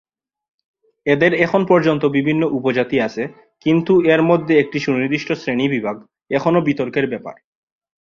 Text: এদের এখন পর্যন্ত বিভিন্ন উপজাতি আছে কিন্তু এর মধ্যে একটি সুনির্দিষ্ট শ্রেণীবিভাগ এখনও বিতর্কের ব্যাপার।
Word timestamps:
এদের 1.05 1.31
এখন 1.45 1.61
পর্যন্ত 1.65 2.03
বিভিন্ন 2.17 2.43
উপজাতি 2.57 2.97
আছে 3.01 3.23
কিন্তু 3.65 3.93
এর 4.13 4.21
মধ্যে 4.21 4.53
একটি 4.59 4.77
সুনির্দিষ্ট 4.79 5.29
শ্রেণীবিভাগ 5.33 5.95
এখনও 6.31 6.65
বিতর্কের 6.67 7.05
ব্যাপার। 7.07 7.35